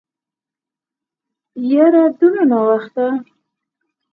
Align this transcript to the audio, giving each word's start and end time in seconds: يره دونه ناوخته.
يره 1.71 2.03
دونه 2.17 2.41
ناوخته. 2.51 3.05